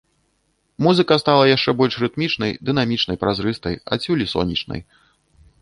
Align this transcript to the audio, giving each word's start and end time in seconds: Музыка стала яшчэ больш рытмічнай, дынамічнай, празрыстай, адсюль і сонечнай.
Музыка 0.85 1.17
стала 1.23 1.43
яшчэ 1.49 1.75
больш 1.83 1.93
рытмічнай, 2.03 2.57
дынамічнай, 2.71 3.21
празрыстай, 3.25 3.81
адсюль 3.97 4.25
і 4.27 4.31
сонечнай. 4.37 4.81